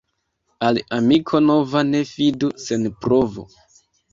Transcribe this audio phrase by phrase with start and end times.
[0.69, 3.47] Al amiko nova ne fidu sen provo.